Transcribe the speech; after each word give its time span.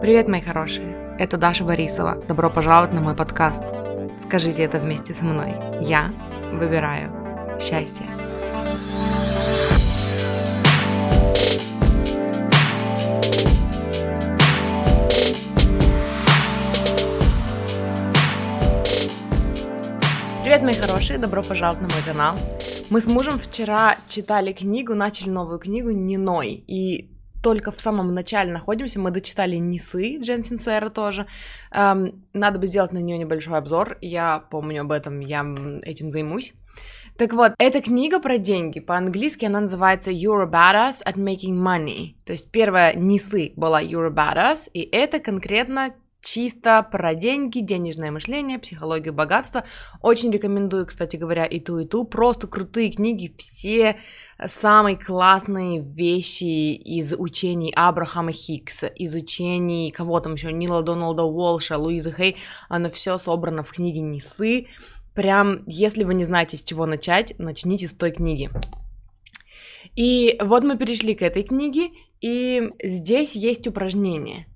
Привет, 0.00 0.28
мои 0.28 0.40
хорошие! 0.42 1.16
Это 1.18 1.38
Даша 1.38 1.64
Борисова. 1.64 2.16
Добро 2.28 2.50
пожаловать 2.50 2.92
на 2.92 3.00
мой 3.00 3.14
подкаст. 3.14 3.62
Скажите 4.20 4.62
это 4.62 4.78
вместе 4.78 5.14
со 5.14 5.24
мной. 5.24 5.54
Я 5.80 6.12
выбираю 6.52 7.10
счастье. 7.60 8.04
Привет, 20.42 20.62
мои 20.62 20.74
хорошие! 20.74 21.18
Добро 21.18 21.42
пожаловать 21.42 21.80
на 21.80 21.88
мой 21.88 22.02
канал. 22.04 22.38
Мы 22.90 23.00
с 23.00 23.06
мужем 23.06 23.38
вчера 23.38 23.96
читали 24.06 24.52
книгу, 24.52 24.94
начали 24.94 25.30
новую 25.30 25.58
книгу 25.58 25.90
«Ниной», 25.90 26.62
и 26.66 27.08
только 27.44 27.70
в 27.70 27.80
самом 27.80 28.14
начале 28.14 28.50
находимся, 28.50 28.98
мы 28.98 29.10
дочитали 29.10 29.56
Нисы 29.56 30.16
Джен 30.18 30.42
Синсера 30.42 30.88
тоже. 30.88 31.26
Эм, 31.70 32.24
надо 32.32 32.58
бы 32.58 32.66
сделать 32.66 32.92
на 32.92 32.98
нее 32.98 33.18
небольшой 33.18 33.58
обзор, 33.58 33.98
я 34.00 34.38
помню 34.50 34.80
об 34.80 34.90
этом, 34.90 35.20
я 35.20 35.44
этим 35.82 36.10
займусь. 36.10 36.54
Так 37.18 37.34
вот, 37.34 37.52
эта 37.58 37.82
книга 37.82 38.18
про 38.18 38.38
деньги, 38.38 38.80
по-английски 38.80 39.44
она 39.44 39.60
называется 39.60 40.10
You're 40.10 40.44
a 40.44 40.50
Badass 40.50 41.04
at 41.04 41.16
Making 41.16 41.58
Money. 41.62 42.14
То 42.24 42.32
есть 42.32 42.50
первая 42.50 42.94
Нисы 42.94 43.52
была 43.56 43.82
You're 43.82 44.06
a 44.06 44.10
Badass, 44.10 44.70
и 44.72 44.80
это 44.80 45.20
конкретно 45.20 45.94
чисто 46.24 46.82
про 46.90 47.14
деньги, 47.14 47.60
денежное 47.60 48.10
мышление, 48.10 48.58
психологию 48.58 49.12
богатства. 49.12 49.64
Очень 50.00 50.32
рекомендую, 50.32 50.86
кстати 50.86 51.16
говоря, 51.16 51.44
и 51.44 51.60
ту, 51.60 51.78
и 51.78 51.86
ту. 51.86 52.04
Просто 52.04 52.46
крутые 52.46 52.90
книги, 52.90 53.34
все 53.36 53.96
самые 54.46 54.96
классные 54.96 55.80
вещи 55.80 56.74
из 56.74 57.12
учений 57.12 57.72
Абрахама 57.74 58.32
Хиггса, 58.32 58.86
из 58.86 59.14
учений 59.14 59.90
кого 59.90 60.20
там 60.20 60.34
еще, 60.34 60.52
Нила 60.52 60.82
Доналда 60.82 61.24
Уолша, 61.24 61.78
Луизы 61.78 62.12
Хей, 62.12 62.36
оно 62.68 62.90
все 62.90 63.18
собрано 63.18 63.62
в 63.62 63.70
книге 63.70 64.00
Несы. 64.00 64.66
Прям, 65.14 65.62
если 65.66 66.04
вы 66.04 66.14
не 66.14 66.24
знаете, 66.24 66.56
с 66.56 66.62
чего 66.62 66.86
начать, 66.86 67.34
начните 67.38 67.86
с 67.86 67.92
той 67.92 68.10
книги. 68.10 68.50
И 69.94 70.36
вот 70.42 70.64
мы 70.64 70.76
перешли 70.76 71.14
к 71.14 71.22
этой 71.22 71.44
книге, 71.44 71.90
и 72.20 72.70
здесь 72.82 73.36
есть 73.36 73.66
упражнение– 73.66 74.46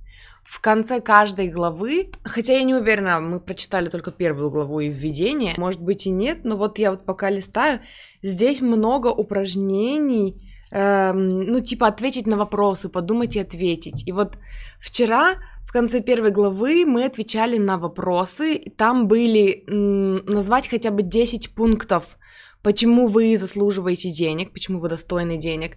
в 0.49 0.61
конце 0.63 1.03
каждой 1.03 1.49
главы, 1.49 2.11
хотя 2.25 2.55
я 2.55 2.63
не 2.63 2.75
уверена, 2.75 3.21
мы 3.21 3.39
прочитали 3.39 3.91
только 3.91 4.11
первую 4.11 4.51
главу 4.51 4.81
и 4.81 4.89
введение, 4.89 5.53
может 5.59 5.83
быть 5.83 6.07
и 6.07 6.11
нет, 6.11 6.39
но 6.45 6.57
вот 6.57 6.79
я 6.79 6.91
вот 6.91 7.05
пока 7.05 7.29
листаю, 7.29 7.81
здесь 8.23 8.63
много 8.63 9.09
упражнений, 9.09 10.43
эм, 10.71 11.41
ну 11.43 11.61
типа 11.61 11.87
ответить 11.87 12.27
на 12.27 12.39
вопросы, 12.39 12.89
подумать 12.89 13.37
и 13.37 13.41
ответить. 13.41 14.09
И 14.09 14.13
вот 14.13 14.39
вчера 14.81 15.35
в 15.67 15.71
конце 15.71 16.01
первой 16.01 16.31
главы 16.31 16.87
мы 16.87 17.05
отвечали 17.05 17.59
на 17.59 17.77
вопросы, 17.77 18.73
там 18.79 19.07
были 19.07 19.65
м, 19.69 20.25
назвать 20.25 20.67
хотя 20.67 20.91
бы 20.91 21.03
10 21.03 21.55
пунктов, 21.55 22.17
почему 22.63 23.07
вы 23.07 23.37
заслуживаете 23.37 24.11
денег, 24.11 24.53
почему 24.53 24.81
вы 24.81 24.89
достойны 24.89 25.37
денег, 25.39 25.77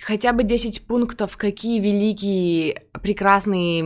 хотя 0.00 0.32
бы 0.32 0.44
10 0.44 0.86
пунктов, 0.86 1.36
какие 1.36 1.80
великие, 1.80 2.84
прекрасные 3.02 3.82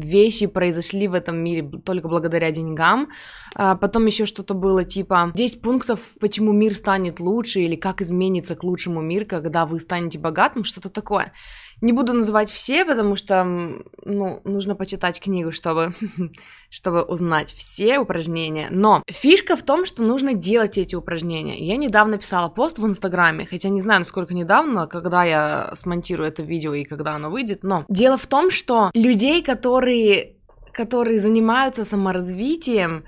вещи 0.00 0.46
произошли 0.46 1.08
в 1.08 1.14
этом 1.14 1.38
мире 1.38 1.70
только 1.84 2.08
благодаря 2.08 2.50
деньгам. 2.50 3.08
А 3.54 3.76
потом 3.76 4.06
еще 4.06 4.26
что-то 4.26 4.54
было 4.54 4.84
типа 4.84 5.32
10 5.34 5.60
пунктов, 5.60 6.00
почему 6.20 6.52
мир 6.52 6.74
станет 6.74 7.20
лучше 7.20 7.60
или 7.60 7.76
как 7.76 8.02
изменится 8.02 8.54
к 8.54 8.64
лучшему 8.64 9.00
мир, 9.00 9.24
когда 9.24 9.66
вы 9.66 9.80
станете 9.80 10.18
богатым, 10.18 10.64
что-то 10.64 10.90
такое. 10.90 11.32
Не 11.80 11.92
буду 11.92 12.12
называть 12.12 12.50
все, 12.50 12.84
потому 12.84 13.14
что, 13.14 13.44
ну, 14.04 14.40
нужно 14.44 14.74
почитать 14.74 15.20
книгу, 15.20 15.52
чтобы, 15.52 15.94
чтобы 16.70 17.02
узнать 17.02 17.52
все 17.52 17.98
упражнения. 17.98 18.68
Но 18.70 19.02
фишка 19.08 19.56
в 19.56 19.62
том, 19.62 19.84
что 19.84 20.02
нужно 20.02 20.34
делать 20.34 20.76
эти 20.76 20.94
упражнения. 20.94 21.58
Я 21.64 21.76
недавно 21.76 22.18
писала 22.18 22.48
пост 22.48 22.78
в 22.78 22.86
Инстаграме, 22.86 23.46
хотя 23.46 23.68
не 23.68 23.80
знаю, 23.80 24.00
насколько 24.00 24.34
недавно, 24.34 24.86
когда 24.86 25.24
я 25.24 25.72
смонтирую 25.76 26.28
это 26.28 26.42
видео 26.42 26.74
и 26.74 26.84
когда 26.84 27.14
оно 27.14 27.30
выйдет, 27.30 27.62
но 27.62 27.84
дело 27.88 28.18
в 28.18 28.26
том, 28.26 28.50
что 28.50 28.90
людей, 28.94 29.42
которые, 29.42 30.34
которые 30.72 31.18
занимаются 31.18 31.84
саморазвитием, 31.84 33.04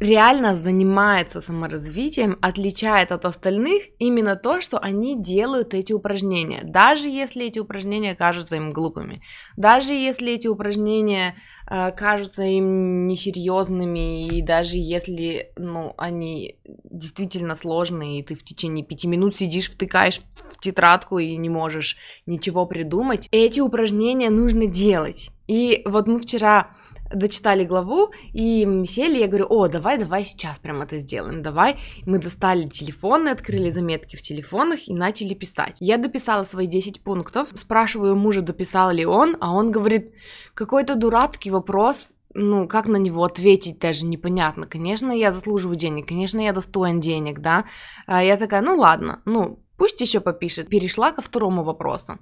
реально 0.00 0.56
занимается 0.56 1.42
саморазвитием, 1.42 2.38
отличает 2.40 3.12
от 3.12 3.26
остальных 3.26 3.84
именно 3.98 4.34
то, 4.34 4.60
что 4.62 4.78
они 4.78 5.20
делают 5.20 5.74
эти 5.74 5.92
упражнения, 5.92 6.62
даже 6.64 7.06
если 7.08 7.46
эти 7.46 7.58
упражнения 7.58 8.14
кажутся 8.14 8.56
им 8.56 8.72
глупыми, 8.72 9.22
даже 9.56 9.92
если 9.92 10.32
эти 10.32 10.48
упражнения 10.48 11.34
э, 11.70 11.92
кажутся 11.92 12.42
им 12.42 13.06
несерьезными, 13.06 14.26
и 14.26 14.42
даже 14.42 14.78
если, 14.78 15.52
ну, 15.56 15.94
они 15.98 16.56
действительно 16.64 17.54
сложные, 17.54 18.20
и 18.20 18.22
ты 18.22 18.34
в 18.34 18.42
течение 18.42 18.84
пяти 18.84 19.06
минут 19.06 19.36
сидишь, 19.36 19.70
втыкаешь 19.70 20.22
в 20.50 20.58
тетрадку 20.60 21.18
и 21.18 21.36
не 21.36 21.50
можешь 21.50 21.98
ничего 22.24 22.64
придумать, 22.64 23.28
эти 23.32 23.60
упражнения 23.60 24.30
нужно 24.30 24.64
делать. 24.64 25.30
И 25.46 25.82
вот 25.84 26.06
мы 26.06 26.20
вчера 26.20 26.70
дочитали 27.14 27.64
главу 27.64 28.10
и 28.32 28.84
сели, 28.86 29.18
я 29.18 29.26
говорю, 29.26 29.46
о, 29.48 29.68
давай, 29.68 29.98
давай 29.98 30.24
сейчас 30.24 30.58
прям 30.58 30.82
это 30.82 30.98
сделаем, 30.98 31.42
давай. 31.42 31.78
Мы 32.06 32.18
достали 32.18 32.68
телефоны, 32.68 33.28
открыли 33.28 33.70
заметки 33.70 34.16
в 34.16 34.22
телефонах 34.22 34.88
и 34.88 34.94
начали 34.94 35.34
писать. 35.34 35.76
Я 35.80 35.98
дописала 35.98 36.44
свои 36.44 36.66
10 36.66 37.02
пунктов, 37.02 37.48
спрашиваю 37.54 38.16
мужа, 38.16 38.42
дописал 38.42 38.90
ли 38.90 39.04
он, 39.04 39.36
а 39.40 39.52
он 39.52 39.70
говорит, 39.70 40.12
какой-то 40.54 40.94
дурацкий 40.94 41.50
вопрос, 41.50 42.14
ну, 42.32 42.68
как 42.68 42.86
на 42.86 42.96
него 42.96 43.24
ответить 43.24 43.78
даже 43.78 44.06
непонятно. 44.06 44.66
Конечно, 44.66 45.10
я 45.10 45.32
заслуживаю 45.32 45.76
денег, 45.76 46.08
конечно, 46.08 46.40
я 46.40 46.52
достоин 46.52 47.00
денег, 47.00 47.40
да. 47.40 47.64
А 48.06 48.22
я 48.22 48.36
такая, 48.36 48.62
ну 48.62 48.76
ладно, 48.76 49.20
ну, 49.24 49.58
пусть 49.76 50.00
еще 50.00 50.20
попишет. 50.20 50.68
Перешла 50.68 51.10
ко 51.10 51.22
второму 51.22 51.64
вопросу. 51.64 52.18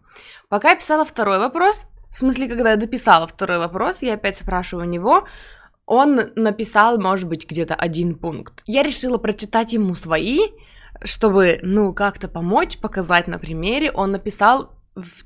Пока 0.49 0.71
я 0.71 0.77
писала 0.77 1.05
второй 1.05 1.39
вопрос, 1.39 1.85
в 2.11 2.17
смысле, 2.17 2.49
когда 2.49 2.71
я 2.71 2.77
дописала 2.77 3.27
второй 3.27 3.59
вопрос, 3.59 4.03
я 4.03 4.15
опять 4.15 4.39
спрашиваю 4.39 4.87
у 4.87 4.91
него, 4.91 5.25
он 5.87 6.21
написал, 6.37 7.01
может 7.01 7.29
быть, 7.29 7.49
где-то 7.49 7.75
один 7.75 8.15
пункт. 8.15 8.63
Я 8.67 8.83
решила 8.83 9.17
прочитать 9.19 9.73
ему 9.73 9.95
свои, 9.95 10.41
чтобы, 11.03 11.59
ну, 11.63 11.95
как-то 11.95 12.29
помочь, 12.29 12.79
показать 12.79 13.27
на 13.27 13.39
примере. 13.39 13.91
Он 13.93 14.13
написал 14.13 14.75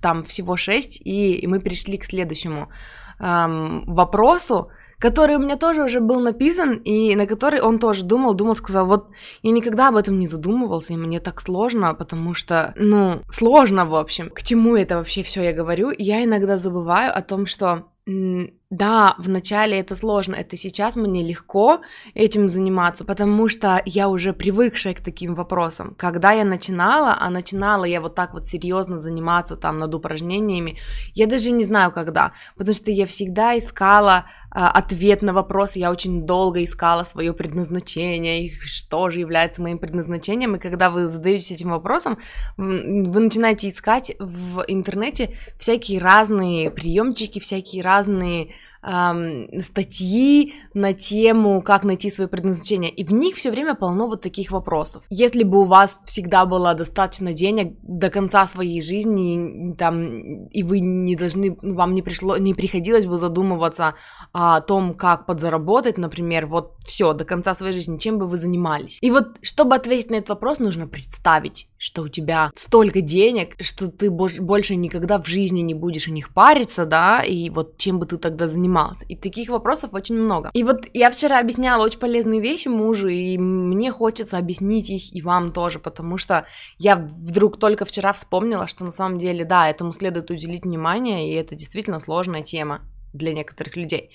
там 0.01 0.23
всего 0.23 0.57
шесть, 0.57 1.01
и 1.05 1.45
мы 1.47 1.61
перешли 1.61 1.99
к 1.99 2.05
следующему 2.05 2.71
эм, 3.19 3.85
вопросу 3.87 4.71
который 5.03 5.35
у 5.35 5.41
меня 5.41 5.57
тоже 5.57 5.83
уже 5.83 5.99
был 5.99 6.21
написан, 6.21 6.75
и 6.85 7.17
на 7.17 7.27
который 7.27 7.61
он 7.61 7.81
тоже 7.81 8.05
думал, 8.05 8.35
думал, 8.35 8.55
сказал, 8.55 8.87
вот 8.87 9.09
я 9.43 9.51
никогда 9.51 9.89
об 9.89 9.97
этом 9.97 10.21
не 10.21 10.29
задумывался, 10.29 10.93
и 10.93 10.97
мне 10.97 11.19
так 11.19 11.41
сложно, 11.41 11.93
потому 11.95 12.35
что, 12.35 12.73
ну, 12.77 13.21
сложно, 13.29 13.85
в 13.85 13.97
общем. 13.97 14.31
К 14.31 14.45
чему 14.45 14.77
это 14.77 14.99
вообще 14.99 15.25
все 15.25 15.43
я 15.43 15.53
говорю? 15.53 15.93
Я 15.99 16.23
иногда 16.23 16.57
забываю 16.57 17.11
о 17.13 17.21
том, 17.21 17.47
что 17.47 17.87
да, 18.05 19.15
вначале 19.19 19.79
это 19.79 19.95
сложно, 19.95 20.35
это 20.35 20.57
сейчас 20.57 20.97
мне 20.97 21.23
легко 21.23 21.83
этим 22.15 22.49
заниматься, 22.49 23.05
потому 23.05 23.49
что 23.49 23.81
я 23.85 24.09
уже 24.09 24.33
привыкшая 24.33 24.95
к 24.95 25.01
таким 25.01 25.35
вопросам. 25.37 25.95
Когда 25.97 26.33
я 26.33 26.45
начинала, 26.45 27.17
а 27.21 27.31
начинала 27.31 27.85
я 27.85 28.01
вот 28.01 28.17
так 28.17 28.35
вот 28.35 28.45
серьезно 28.45 28.99
заниматься 28.99 29.57
там 29.57 29.79
над 29.79 29.95
упражнениями, 29.95 30.79
я 31.15 31.27
даже 31.29 31.53
не 31.53 31.63
знаю 31.63 31.93
когда, 31.93 32.33
потому 32.57 32.75
что 32.75 32.91
я 32.91 33.07
всегда 33.07 33.57
искала 33.57 34.25
ответ 34.55 35.23
на 35.23 35.33
вопрос, 35.33 35.77
я 35.77 35.91
очень 35.91 36.27
долго 36.27 36.63
искала 36.63 37.05
свое 37.05 37.33
предназначение, 37.33 38.47
и 38.47 38.61
что 38.61 39.09
же 39.11 39.21
является 39.21 39.63
моим 39.63 39.79
предназначением, 39.79 40.57
и 40.57 40.59
когда 40.59 40.91
вы 40.91 41.09
задаетесь 41.09 41.53
этим 41.53 41.71
вопросом, 41.71 42.19
вы 42.57 43.21
начинаете 43.21 43.69
искать 43.69 44.15
в 44.19 44.65
интернете 44.69 45.37
всякие 45.59 46.01
разные 46.01 46.71
приемчики, 46.71 47.39
всякие 47.39 47.83
разные 47.83 48.55
эм, 48.83 49.49
статьи 49.63 50.55
на 50.75 50.93
тему, 50.93 51.63
как 51.63 51.85
найти 51.85 52.11
свое 52.11 52.29
предназначение, 52.29 52.91
и 52.91 53.05
в 53.05 53.13
них 53.13 53.37
все 53.37 53.51
время 53.51 53.75
полно 53.75 54.07
вот 54.07 54.23
таких 54.23 54.51
вопросов. 54.51 55.05
Если 55.11 55.45
бы 55.45 55.61
у 55.61 55.65
вас 55.65 56.01
всегда 56.05 56.47
было 56.47 56.75
достаточно 56.75 57.33
денег 57.33 57.77
до 57.83 58.11
конца 58.11 58.47
своей 58.47 58.81
жизни, 58.81 59.75
там, 59.77 60.47
и 60.47 60.63
вы 60.63 60.81
не 60.81 61.17
должны, 61.17 61.57
вам 61.63 61.95
не 61.95 62.03
пришло, 62.03 62.37
не 62.37 62.55
приходилось 62.55 63.07
бы 63.07 63.19
задумываться 63.19 63.95
о 64.33 64.61
том, 64.61 64.95
как 64.95 65.27
подзаработать, 65.27 65.99
например, 65.99 66.47
вот 66.47 66.75
все, 66.85 67.13
до 67.13 67.25
конца 67.25 67.55
своей 67.55 67.75
жизни, 67.75 67.99
чем 67.99 68.19
бы 68.19 68.27
вы 68.27 68.37
занимались. 68.37 68.99
И 69.01 69.11
вот, 69.11 69.39
чтобы 69.43 69.75
ответить 69.75 70.11
на 70.11 70.17
этот 70.17 70.31
вопрос, 70.31 70.59
нужно 70.59 70.87
представить, 70.87 71.69
что 71.83 72.03
у 72.03 72.09
тебя 72.09 72.53
столько 72.55 73.01
денег, 73.01 73.57
что 73.61 73.89
ты 73.89 74.09
больше 74.09 74.77
никогда 74.77 75.21
в 75.21 75.27
жизни 75.27 75.63
не 75.63 75.75
будешь 75.75 76.07
о 76.07 76.13
них 76.13 76.33
париться, 76.33 76.87
да, 76.87 77.23
и 77.23 77.51
вот 77.51 77.77
чем 77.77 77.99
бы 77.99 78.07
ты 78.07 78.19
тогда 78.19 78.47
занимался. 78.47 79.05
И 79.07 79.17
таких 79.17 79.49
вопросов 79.49 79.93
очень 79.93 80.15
много. 80.15 80.51
И 80.55 80.63
вот 80.63 80.87
я 80.95 81.11
вчера 81.11 81.41
объясняла 81.41 81.85
очень 81.85 81.99
полезные 81.99 82.41
вещи 82.41 82.69
мужу, 82.69 83.09
и 83.09 83.37
мне 83.37 83.91
хочется 83.91 84.39
объяснить 84.39 84.91
их 84.91 85.13
и 85.13 85.23
вам 85.23 85.51
тоже, 85.51 85.81
потому 85.81 86.19
что 86.19 86.47
я 86.79 86.95
вдруг 86.95 87.59
только 87.59 87.85
вчера 87.85 88.13
вспомнила, 88.13 88.69
что 88.69 88.85
на 88.85 88.93
самом 88.93 89.19
деле, 89.19 89.45
да, 89.45 89.69
этому 89.69 89.93
следует 89.93 90.31
уделить 90.31 90.65
внимание, 90.65 91.33
и 91.33 91.35
это 91.35 91.57
действительно 91.57 91.99
сложная 91.99 92.43
тема. 92.43 92.83
для 93.13 93.35
некоторых 93.35 93.77
людей. 93.77 94.11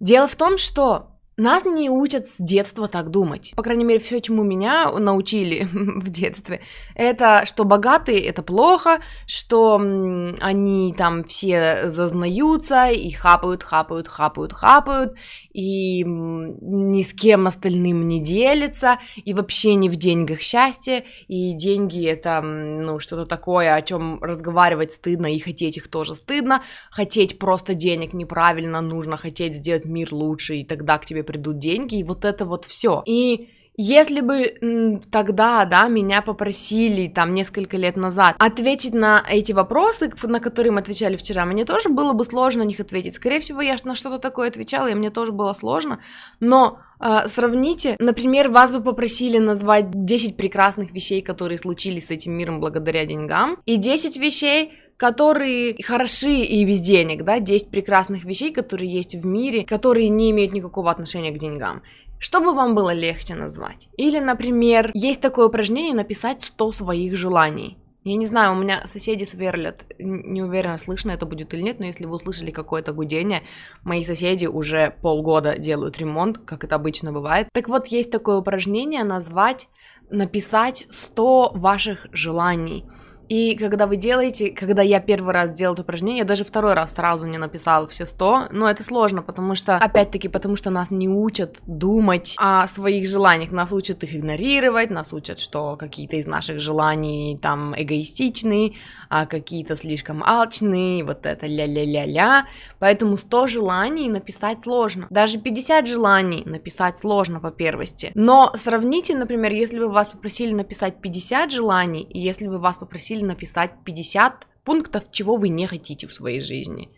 Дело 0.00 0.28
в 0.28 0.36
том, 0.36 0.58
что 0.58 1.15
нас 1.36 1.64
не 1.66 1.90
учат 1.90 2.28
с 2.28 2.34
детства 2.38 2.88
так 2.88 3.10
думать. 3.10 3.52
По 3.56 3.62
крайней 3.62 3.84
мере, 3.84 4.00
все, 4.00 4.20
чему 4.20 4.42
меня 4.42 4.90
научили 4.90 5.68
в 5.72 6.08
детстве, 6.08 6.62
это 6.94 7.42
что 7.44 7.64
богатые 7.64 8.22
это 8.22 8.42
плохо, 8.42 9.00
что 9.26 9.76
они 9.76 10.94
там 10.96 11.24
все 11.24 11.90
зазнаются 11.90 12.88
и 12.88 13.10
хапают, 13.10 13.62
хапают, 13.62 14.08
хапают, 14.08 14.52
хапают, 14.54 15.14
и 15.52 16.04
ни 16.04 17.02
с 17.02 17.12
кем 17.12 17.46
остальным 17.46 18.08
не 18.08 18.22
делятся, 18.22 18.98
и 19.16 19.34
вообще 19.34 19.74
не 19.74 19.90
в 19.90 19.96
деньгах 19.96 20.40
счастье, 20.40 21.04
и 21.28 21.52
деньги 21.52 22.04
это, 22.06 22.40
ну, 22.40 22.98
что-то 22.98 23.26
такое, 23.26 23.74
о 23.74 23.82
чем 23.82 24.22
разговаривать 24.22 24.94
стыдно, 24.94 25.26
и 25.34 25.38
хотеть 25.38 25.76
их 25.76 25.88
тоже 25.88 26.14
стыдно, 26.14 26.62
хотеть 26.90 27.38
просто 27.38 27.74
денег 27.74 28.14
неправильно, 28.14 28.80
нужно 28.80 29.16
хотеть 29.18 29.56
сделать 29.56 29.84
мир 29.84 30.12
лучше, 30.12 30.56
и 30.56 30.64
тогда 30.64 30.98
к 30.98 31.04
тебе 31.04 31.25
придут 31.26 31.58
деньги, 31.58 31.98
и 31.98 32.04
вот 32.04 32.24
это 32.24 32.44
вот 32.44 32.64
все. 32.64 33.02
И 33.06 33.50
если 33.78 34.20
бы 34.20 35.02
тогда, 35.10 35.64
да, 35.66 35.88
меня 35.88 36.22
попросили 36.22 37.08
там 37.08 37.34
несколько 37.34 37.76
лет 37.76 37.96
назад 37.96 38.34
ответить 38.38 38.94
на 38.94 39.22
эти 39.28 39.52
вопросы, 39.52 40.10
на 40.22 40.40
которые 40.40 40.72
мы 40.72 40.80
отвечали 40.80 41.16
вчера, 41.16 41.44
мне 41.44 41.66
тоже 41.66 41.90
было 41.90 42.14
бы 42.14 42.24
сложно 42.24 42.64
на 42.64 42.68
них 42.68 42.80
ответить. 42.80 43.16
Скорее 43.16 43.40
всего, 43.40 43.60
я 43.60 43.76
на 43.84 43.94
что-то 43.94 44.18
такое 44.18 44.48
отвечала, 44.48 44.86
и 44.86 44.94
мне 44.94 45.10
тоже 45.10 45.32
было 45.32 45.52
сложно. 45.52 46.00
Но 46.40 46.78
э, 47.00 47.28
сравните, 47.28 47.96
например, 47.98 48.48
вас 48.48 48.72
бы 48.72 48.82
попросили 48.82 49.36
назвать 49.36 49.90
10 49.90 50.38
прекрасных 50.38 50.92
вещей, 50.92 51.20
которые 51.20 51.58
случились 51.58 52.06
с 52.06 52.10
этим 52.10 52.32
миром 52.32 52.60
благодаря 52.60 53.04
деньгам, 53.04 53.58
и 53.66 53.76
10 53.76 54.16
вещей, 54.16 54.72
которые 54.96 55.76
хороши 55.82 56.40
и 56.40 56.64
без 56.64 56.80
денег, 56.80 57.24
да, 57.24 57.38
10 57.38 57.68
прекрасных 57.68 58.24
вещей, 58.24 58.52
которые 58.52 58.90
есть 58.90 59.14
в 59.14 59.26
мире, 59.26 59.64
которые 59.64 60.08
не 60.08 60.30
имеют 60.30 60.52
никакого 60.52 60.90
отношения 60.90 61.30
к 61.30 61.38
деньгам. 61.38 61.82
Что 62.18 62.40
бы 62.40 62.54
вам 62.54 62.74
было 62.74 62.94
легче 62.94 63.34
назвать? 63.34 63.88
Или, 63.98 64.20
например, 64.20 64.90
есть 64.94 65.20
такое 65.20 65.46
упражнение 65.46 65.94
написать 65.94 66.42
100 66.42 66.72
своих 66.72 67.16
желаний. 67.16 67.76
Я 68.04 68.14
не 68.14 68.26
знаю, 68.26 68.52
у 68.52 68.58
меня 68.58 68.86
соседи 68.86 69.24
сверлят, 69.24 69.84
не 69.98 70.40
уверена, 70.40 70.78
слышно 70.78 71.10
это 71.10 71.26
будет 71.26 71.52
или 71.52 71.60
нет, 71.60 71.80
но 71.80 71.86
если 71.86 72.06
вы 72.06 72.14
услышали 72.14 72.52
какое-то 72.52 72.92
гудение, 72.92 73.42
мои 73.82 74.04
соседи 74.04 74.46
уже 74.46 74.94
полгода 75.02 75.58
делают 75.58 75.98
ремонт, 75.98 76.38
как 76.38 76.62
это 76.62 76.76
обычно 76.76 77.12
бывает. 77.12 77.48
Так 77.52 77.68
вот, 77.68 77.88
есть 77.88 78.12
такое 78.12 78.36
упражнение 78.36 79.02
назвать, 79.02 79.68
написать 80.08 80.86
100 80.92 81.50
ваших 81.56 82.06
желаний. 82.12 82.84
И 83.28 83.56
когда 83.56 83.86
вы 83.86 83.96
делаете, 83.96 84.50
когда 84.50 84.82
я 84.82 85.00
первый 85.00 85.32
раз 85.32 85.52
делал 85.52 85.74
это 85.74 85.82
упражнение, 85.82 86.18
я 86.18 86.24
даже 86.24 86.44
второй 86.44 86.74
раз 86.74 86.94
сразу 86.94 87.26
не 87.26 87.38
написала 87.38 87.86
все 87.88 88.06
100, 88.06 88.48
но 88.52 88.70
это 88.70 88.84
сложно, 88.84 89.22
потому 89.22 89.54
что, 89.54 89.76
опять-таки, 89.76 90.28
потому 90.28 90.56
что 90.56 90.70
нас 90.70 90.90
не 90.90 91.08
учат 91.08 91.58
думать 91.66 92.34
о 92.38 92.66
своих 92.68 93.08
желаниях, 93.08 93.50
нас 93.50 93.72
учат 93.72 94.02
их 94.04 94.14
игнорировать, 94.14 94.90
нас 94.90 95.12
учат, 95.12 95.38
что 95.40 95.76
какие-то 95.76 96.16
из 96.16 96.26
наших 96.26 96.60
желаний 96.60 97.38
там 97.40 97.74
эгоистичные, 97.76 98.74
а 99.08 99.26
какие-то 99.26 99.76
слишком 99.76 100.22
алчные, 100.22 101.04
вот 101.04 101.26
это 101.26 101.46
ля-ля-ля-ля, 101.46 102.46
поэтому 102.78 103.16
100 103.16 103.46
желаний 103.46 104.08
написать 104.08 104.62
сложно, 104.62 105.06
даже 105.10 105.38
50 105.38 105.86
желаний 105.86 106.42
написать 106.44 106.98
сложно 106.98 107.40
по 107.40 107.50
первости, 107.50 108.12
но 108.14 108.52
сравните, 108.56 109.16
например, 109.16 109.52
если 109.52 109.78
бы 109.78 109.88
вас 109.88 110.08
попросили 110.08 110.52
написать 110.52 111.00
50 111.00 111.52
желаний, 111.52 112.02
и 112.02 112.20
если 112.20 112.46
бы 112.46 112.58
вас 112.58 112.76
попросили 112.76 113.15
попросили 113.16 113.24
написать 113.24 113.72
50 113.84 114.46
пунктов, 114.64 115.04
чего 115.10 115.36
вы 115.36 115.48
не 115.48 115.66
хотите 115.66 116.06
в 116.06 116.12
своей 116.12 116.40
жизни. 116.40 116.88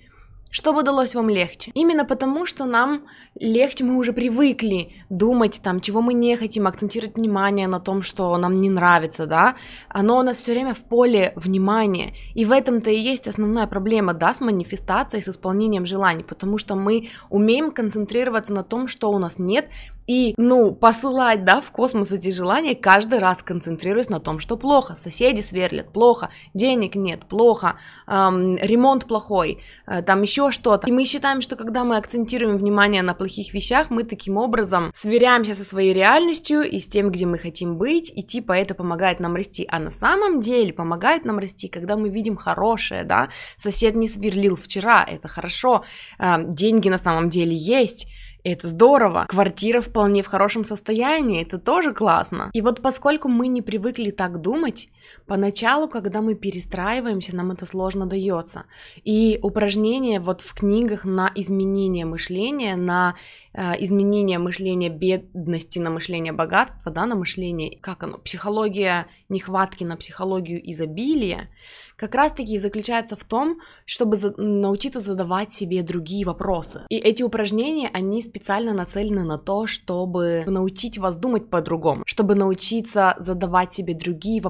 Что 0.50 0.72
бы 0.72 0.82
далось 0.82 1.14
вам 1.14 1.28
легче? 1.28 1.70
Именно 1.74 2.06
потому, 2.06 2.46
что 2.46 2.66
нам 2.66 3.02
легче, 3.40 3.84
мы 3.84 3.96
уже 3.96 4.12
привыкли 4.12 4.88
думать 5.10 5.60
там, 5.62 5.80
чего 5.80 6.00
мы 6.00 6.14
не 6.14 6.36
хотим, 6.36 6.66
акцентировать 6.66 7.16
внимание 7.16 7.68
на 7.68 7.80
том, 7.80 8.02
что 8.02 8.38
нам 8.38 8.56
не 8.56 8.70
нравится, 8.70 9.26
да, 9.26 9.54
оно 9.90 10.18
у 10.18 10.22
нас 10.22 10.38
все 10.38 10.52
время 10.52 10.72
в 10.72 10.80
поле 10.80 11.32
внимания, 11.36 12.14
и 12.34 12.46
в 12.46 12.52
этом-то 12.52 12.90
и 12.90 12.98
есть 12.98 13.28
основная 13.28 13.66
проблема, 13.66 14.14
да, 14.14 14.32
с 14.32 14.40
манифестацией, 14.40 15.22
с 15.22 15.28
исполнением 15.28 15.84
желаний, 15.84 16.24
потому 16.24 16.58
что 16.58 16.76
мы 16.76 17.08
умеем 17.30 17.70
концентрироваться 17.70 18.52
на 18.54 18.62
том, 18.62 18.88
что 18.88 19.10
у 19.10 19.18
нас 19.18 19.38
нет, 19.38 19.68
и, 20.08 20.32
ну, 20.38 20.72
посылать, 20.72 21.44
да, 21.44 21.60
в 21.60 21.70
космос 21.70 22.10
эти 22.10 22.30
желания, 22.30 22.74
каждый 22.74 23.18
раз 23.18 23.42
концентрируясь 23.44 24.08
на 24.08 24.20
том, 24.20 24.40
что 24.40 24.56
плохо, 24.56 24.96
соседи 24.96 25.42
сверлят, 25.42 25.92
плохо, 25.92 26.30
денег 26.54 26.94
нет, 26.94 27.26
плохо, 27.26 27.78
эм, 28.06 28.56
ремонт 28.56 29.04
плохой, 29.04 29.62
э, 29.86 30.00
там 30.00 30.22
еще 30.22 30.50
что-то. 30.50 30.86
И 30.88 30.92
мы 30.92 31.04
считаем, 31.04 31.42
что 31.42 31.56
когда 31.56 31.84
мы 31.84 31.98
акцентируем 31.98 32.56
внимание 32.56 33.02
на 33.02 33.12
плохих 33.12 33.52
вещах, 33.52 33.90
мы 33.90 34.02
таким 34.02 34.38
образом 34.38 34.92
сверяемся 34.94 35.54
со 35.54 35.64
своей 35.64 35.92
реальностью 35.92 36.62
и 36.62 36.80
с 36.80 36.88
тем, 36.88 37.10
где 37.10 37.26
мы 37.26 37.36
хотим 37.36 37.76
быть, 37.76 38.10
и 38.14 38.22
типа 38.22 38.52
это 38.52 38.74
помогает 38.74 39.20
нам 39.20 39.34
расти. 39.34 39.68
А 39.70 39.78
на 39.78 39.90
самом 39.90 40.40
деле 40.40 40.72
помогает 40.72 41.26
нам 41.26 41.38
расти, 41.38 41.68
когда 41.68 41.98
мы 41.98 42.08
видим 42.08 42.36
хорошее, 42.36 43.04
да, 43.04 43.28
сосед 43.58 43.94
не 43.94 44.08
сверлил 44.08 44.56
вчера, 44.56 45.04
это 45.04 45.28
хорошо, 45.28 45.84
э, 46.18 46.36
деньги 46.44 46.88
на 46.88 46.98
самом 46.98 47.28
деле 47.28 47.54
есть, 47.54 48.06
это 48.52 48.68
здорово. 48.68 49.26
Квартира 49.28 49.80
вполне 49.80 50.22
в 50.22 50.26
хорошем 50.26 50.64
состоянии, 50.64 51.42
это 51.42 51.58
тоже 51.58 51.92
классно. 51.92 52.50
И 52.52 52.60
вот 52.60 52.82
поскольку 52.82 53.28
мы 53.28 53.48
не 53.48 53.62
привыкли 53.62 54.10
так 54.10 54.40
думать, 54.40 54.88
поначалу, 55.26 55.88
когда 55.88 56.22
мы 56.22 56.34
перестраиваемся, 56.34 57.34
нам 57.34 57.50
это 57.50 57.66
сложно 57.66 58.06
дается. 58.06 58.64
И 59.04 59.38
упражнения 59.42 60.20
вот 60.20 60.40
в 60.40 60.54
книгах 60.54 61.04
на 61.04 61.30
изменение 61.34 62.04
мышления, 62.04 62.76
на 62.76 63.14
э, 63.52 63.72
изменение 63.84 64.38
мышления 64.38 64.88
бедности 64.88 65.78
на 65.78 65.90
мышление 65.90 66.32
богатства, 66.32 66.92
да, 66.92 67.06
на 67.06 67.14
мышление, 67.14 67.78
как 67.80 68.02
оно, 68.02 68.18
психология 68.18 69.06
нехватки 69.28 69.84
на 69.84 69.96
психологию 69.96 70.60
изобилия, 70.72 71.48
как 71.96 72.14
раз-таки 72.14 72.58
заключается 72.58 73.16
в 73.16 73.24
том, 73.24 73.60
чтобы 73.84 74.16
за- 74.16 74.34
научиться 74.36 75.00
задавать 75.00 75.52
себе 75.52 75.82
другие 75.82 76.24
вопросы. 76.24 76.82
И 76.88 76.96
эти 76.96 77.24
упражнения, 77.24 77.90
они 77.92 78.22
специально 78.22 78.72
нацелены 78.72 79.24
на 79.24 79.36
то, 79.36 79.66
чтобы 79.66 80.44
научить 80.46 80.98
вас 80.98 81.16
думать 81.16 81.50
по-другому, 81.50 82.04
чтобы 82.06 82.36
научиться 82.36 83.16
задавать 83.18 83.72
себе 83.72 83.94
другие 83.94 84.40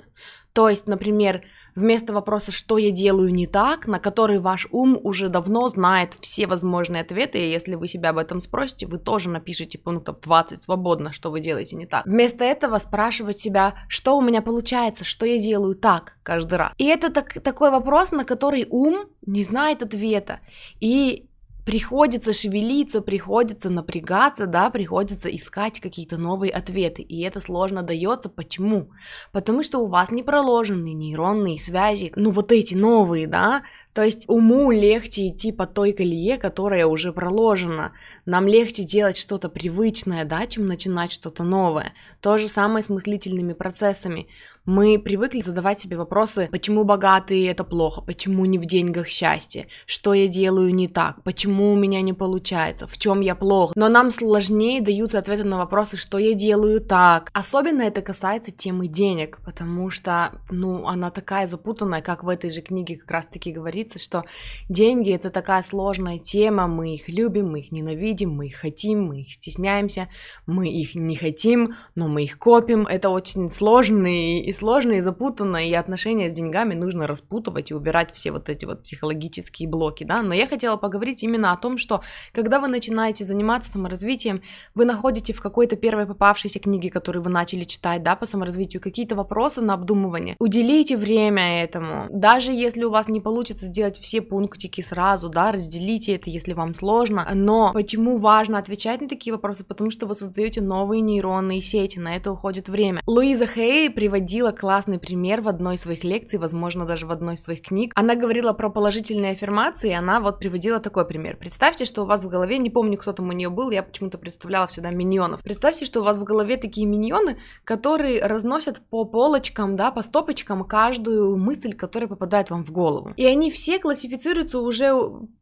вопросы. 0.00 0.14
То 0.52 0.68
есть, 0.68 0.88
например, 0.88 1.42
вместо 1.76 2.12
вопроса 2.12 2.50
«что 2.50 2.76
я 2.76 2.90
делаю 2.90 3.32
не 3.32 3.46
так?», 3.46 3.86
на 3.86 4.00
который 4.00 4.40
ваш 4.40 4.66
ум 4.72 4.98
уже 5.00 5.28
давно 5.28 5.68
знает 5.68 6.14
все 6.20 6.48
возможные 6.48 7.02
ответы, 7.02 7.38
и 7.38 7.50
если 7.50 7.76
вы 7.76 7.86
себя 7.86 8.10
об 8.10 8.18
этом 8.18 8.40
спросите, 8.40 8.86
вы 8.86 8.98
тоже 8.98 9.28
напишите 9.28 9.78
пунктов 9.78 10.20
20 10.20 10.64
свободно, 10.64 11.12
что 11.12 11.30
вы 11.30 11.40
делаете 11.40 11.76
не 11.76 11.86
так. 11.86 12.04
Вместо 12.04 12.44
этого 12.44 12.78
спрашивать 12.78 13.38
себя, 13.38 13.74
что 13.88 14.16
у 14.16 14.22
меня 14.22 14.42
получается, 14.42 15.04
что 15.04 15.24
я 15.24 15.38
делаю 15.38 15.76
так 15.76 16.14
каждый 16.24 16.58
раз. 16.58 16.72
И 16.78 16.86
это 16.86 17.12
так, 17.12 17.34
такой 17.40 17.70
вопрос, 17.70 18.10
на 18.10 18.24
который 18.24 18.66
ум 18.68 19.06
не 19.24 19.44
знает 19.44 19.82
ответа. 19.82 20.40
И 20.80 21.29
приходится 21.64 22.32
шевелиться, 22.32 23.00
приходится 23.00 23.70
напрягаться, 23.70 24.46
да, 24.46 24.70
приходится 24.70 25.28
искать 25.28 25.80
какие-то 25.80 26.16
новые 26.16 26.52
ответы. 26.52 27.02
И 27.02 27.20
это 27.22 27.40
сложно 27.40 27.82
дается. 27.82 28.28
Почему? 28.28 28.90
Потому 29.32 29.62
что 29.62 29.78
у 29.78 29.86
вас 29.86 30.10
не 30.10 30.22
проложены 30.22 30.92
нейронные 30.92 31.60
связи, 31.60 32.12
ну 32.16 32.30
вот 32.30 32.52
эти 32.52 32.74
новые, 32.74 33.26
да, 33.26 33.62
то 33.92 34.02
есть 34.02 34.24
уму 34.28 34.70
легче 34.70 35.28
идти 35.28 35.50
по 35.50 35.66
той 35.66 35.92
колее, 35.92 36.38
которая 36.38 36.86
уже 36.86 37.12
проложена. 37.12 37.92
Нам 38.24 38.46
легче 38.46 38.84
делать 38.84 39.16
что-то 39.16 39.48
привычное, 39.48 40.24
да, 40.24 40.46
чем 40.46 40.66
начинать 40.66 41.12
что-то 41.12 41.42
новое. 41.42 41.92
То 42.20 42.38
же 42.38 42.46
самое 42.46 42.84
с 42.84 42.88
мыслительными 42.88 43.52
процессами. 43.52 44.28
Мы 44.66 44.98
привыкли 44.98 45.40
задавать 45.40 45.80
себе 45.80 45.96
вопросы, 45.96 46.48
почему 46.52 46.84
богатые 46.84 47.48
это 47.48 47.64
плохо, 47.64 48.02
почему 48.02 48.44
не 48.44 48.58
в 48.58 48.66
деньгах 48.66 49.08
счастье, 49.08 49.68
что 49.86 50.12
я 50.12 50.28
делаю 50.28 50.74
не 50.74 50.86
так, 50.86 51.22
почему 51.24 51.72
у 51.72 51.76
меня 51.76 52.02
не 52.02 52.12
получается, 52.12 52.86
в 52.86 52.98
чем 52.98 53.22
я 53.22 53.34
плохо. 53.34 53.72
Но 53.74 53.88
нам 53.88 54.10
сложнее 54.10 54.82
даются 54.82 55.18
ответы 55.18 55.44
на 55.44 55.56
вопросы, 55.56 55.96
что 55.96 56.18
я 56.18 56.34
делаю 56.34 56.82
так. 56.82 57.30
Особенно 57.32 57.80
это 57.80 58.02
касается 58.02 58.50
темы 58.50 58.86
денег, 58.86 59.38
потому 59.46 59.88
что, 59.88 60.32
ну, 60.50 60.86
она 60.86 61.10
такая 61.10 61.48
запутанная, 61.48 62.02
как 62.02 62.22
в 62.22 62.28
этой 62.28 62.50
же 62.50 62.60
книге 62.60 62.98
как 62.98 63.10
раз-таки 63.10 63.52
говорится, 63.52 63.98
что 63.98 64.26
деньги 64.68 65.10
это 65.10 65.30
такая 65.30 65.62
сложная 65.62 66.18
тема, 66.18 66.66
мы 66.66 66.96
их 66.96 67.08
любим, 67.08 67.50
мы 67.50 67.60
их 67.60 67.72
ненавидим, 67.72 68.30
мы 68.32 68.48
их 68.48 68.56
хотим, 68.56 69.04
мы 69.04 69.22
их 69.22 69.32
стесняемся, 69.32 70.08
мы 70.44 70.68
их 70.68 70.94
не 70.94 71.16
хотим, 71.16 71.76
но 71.94 72.08
мы 72.08 72.24
их 72.24 72.38
копим. 72.38 72.86
Это 72.86 73.08
очень 73.08 73.50
сложный 73.50 74.49
и 74.50 74.52
сложно, 74.52 74.92
и 74.92 75.00
запутанно, 75.00 75.56
и 75.56 75.72
отношения 75.72 76.28
с 76.28 76.32
деньгами 76.32 76.74
нужно 76.74 77.06
распутывать 77.06 77.70
и 77.70 77.74
убирать 77.74 78.12
все 78.12 78.32
вот 78.32 78.48
эти 78.48 78.66
вот 78.66 78.82
психологические 78.82 79.68
блоки, 79.68 80.04
да, 80.04 80.22
но 80.22 80.34
я 80.34 80.46
хотела 80.46 80.76
поговорить 80.76 81.22
именно 81.22 81.52
о 81.52 81.56
том, 81.56 81.78
что 81.78 82.02
когда 82.32 82.60
вы 82.60 82.68
начинаете 82.68 83.24
заниматься 83.24 83.72
саморазвитием, 83.72 84.42
вы 84.74 84.84
находите 84.84 85.32
в 85.32 85.40
какой-то 85.40 85.76
первой 85.76 86.06
попавшейся 86.06 86.58
книге, 86.58 86.90
которую 86.90 87.22
вы 87.22 87.30
начали 87.30 87.64
читать, 87.64 88.02
да, 88.02 88.16
по 88.16 88.26
саморазвитию, 88.26 88.82
какие-то 88.82 89.14
вопросы 89.14 89.60
на 89.60 89.74
обдумывание, 89.74 90.36
уделите 90.38 90.96
время 90.96 91.62
этому, 91.62 92.08
даже 92.10 92.52
если 92.52 92.84
у 92.84 92.90
вас 92.90 93.08
не 93.08 93.20
получится 93.20 93.66
сделать 93.66 93.98
все 93.98 94.20
пунктики 94.20 94.80
сразу, 94.80 95.28
да, 95.28 95.52
разделите 95.52 96.16
это, 96.16 96.28
если 96.28 96.52
вам 96.52 96.74
сложно, 96.74 97.28
но 97.34 97.72
почему 97.72 98.18
важно 98.18 98.58
отвечать 98.58 99.00
на 99.00 99.08
такие 99.08 99.32
вопросы, 99.32 99.64
потому 99.64 99.90
что 99.90 100.06
вы 100.06 100.14
создаете 100.14 100.60
новые 100.60 101.02
нейронные 101.02 101.62
сети, 101.62 102.00
на 102.00 102.16
это 102.16 102.32
уходит 102.32 102.68
время. 102.68 103.00
Луиза 103.06 103.46
Хей 103.46 103.90
приводила 103.90 104.39
классный 104.48 104.98
пример 104.98 105.42
в 105.42 105.48
одной 105.48 105.76
из 105.76 105.82
своих 105.82 106.02
лекций, 106.04 106.38
возможно, 106.38 106.86
даже 106.86 107.06
в 107.06 107.12
одной 107.12 107.34
из 107.34 107.42
своих 107.42 107.62
книг. 107.62 107.92
Она 107.94 108.16
говорила 108.16 108.52
про 108.54 108.70
положительные 108.70 109.32
аффирмации, 109.32 109.90
и 109.90 109.94
она 109.94 110.20
вот 110.20 110.38
приводила 110.38 110.80
такой 110.80 111.04
пример. 111.04 111.36
Представьте, 111.36 111.84
что 111.84 112.02
у 112.02 112.06
вас 112.06 112.24
в 112.24 112.28
голове, 112.28 112.58
не 112.58 112.70
помню, 112.70 112.96
кто 112.96 113.12
там 113.12 113.28
у 113.28 113.32
нее 113.32 113.50
был, 113.50 113.70
я 113.70 113.82
почему-то 113.82 114.18
представляла 114.18 114.66
всегда 114.66 114.90
миньонов. 114.90 115.42
Представьте, 115.42 115.84
что 115.84 116.00
у 116.00 116.04
вас 116.04 116.16
в 116.16 116.24
голове 116.24 116.56
такие 116.56 116.86
миньоны, 116.86 117.38
которые 117.64 118.24
разносят 118.24 118.80
по 118.88 119.04
полочкам, 119.04 119.76
да, 119.76 119.90
по 119.90 120.02
стопочкам 120.02 120.64
каждую 120.64 121.36
мысль, 121.36 121.74
которая 121.74 122.08
попадает 122.08 122.50
вам 122.50 122.64
в 122.64 122.72
голову. 122.72 123.12
И 123.16 123.26
они 123.26 123.50
все 123.50 123.78
классифицируются 123.78 124.60
уже 124.60 124.92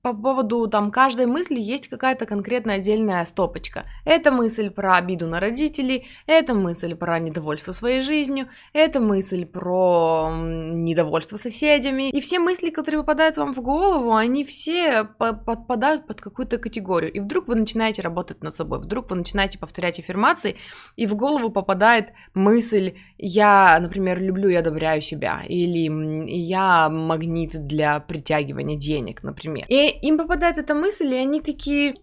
по 0.02 0.14
поводу 0.14 0.66
там 0.68 0.90
каждой 0.90 1.26
мысли 1.26 1.60
есть 1.60 1.88
какая-то 1.88 2.24
конкретная 2.24 2.76
отдельная 2.76 3.26
стопочка. 3.26 3.84
Это 4.06 4.32
мысль 4.32 4.70
про 4.70 4.96
обиду 4.96 5.26
на 5.26 5.38
родителей, 5.38 6.08
это 6.26 6.54
мысль 6.54 6.94
про 6.94 7.18
недовольство 7.18 7.72
своей 7.72 8.00
жизнью, 8.00 8.46
это 8.72 8.87
мысль 8.96 9.44
про 9.44 10.30
недовольство 10.32 11.36
соседями. 11.36 12.10
И 12.10 12.20
все 12.20 12.38
мысли, 12.38 12.70
которые 12.70 13.02
попадают 13.02 13.36
вам 13.36 13.54
в 13.54 13.60
голову, 13.60 14.14
они 14.14 14.44
все 14.44 15.04
подпадают 15.04 16.06
под 16.06 16.20
какую-то 16.20 16.58
категорию. 16.58 17.12
И 17.12 17.20
вдруг 17.20 17.48
вы 17.48 17.54
начинаете 17.54 18.02
работать 18.02 18.42
над 18.42 18.56
собой, 18.56 18.80
вдруг 18.80 19.10
вы 19.10 19.16
начинаете 19.16 19.58
повторять 19.58 19.98
аффирмации, 19.98 20.56
и 20.96 21.06
в 21.06 21.14
голову 21.14 21.50
попадает 21.50 22.12
мысль 22.34 22.94
«я, 23.18 23.78
например, 23.80 24.20
люблю 24.20 24.48
и 24.48 24.54
одобряю 24.54 25.02
себя», 25.02 25.42
или 25.46 26.28
«я 26.30 26.88
магнит 26.88 27.66
для 27.66 28.00
притягивания 28.00 28.76
денег», 28.76 29.22
например. 29.22 29.66
И 29.68 29.88
им 30.02 30.18
попадает 30.18 30.58
эта 30.58 30.74
мысль, 30.74 31.12
и 31.12 31.18
они 31.18 31.40
такие 31.40 31.94